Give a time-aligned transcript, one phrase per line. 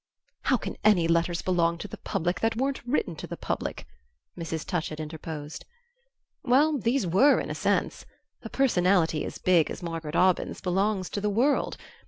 [0.45, 3.85] "How can any letters belong to the public that weren't written to the public?"
[4.35, 4.65] Mrs.
[4.65, 5.63] Touchett interposed.
[6.41, 8.07] "Well, these were, in a sense.
[8.41, 11.77] A personality as big as Margaret Aubyn's belongs to the world.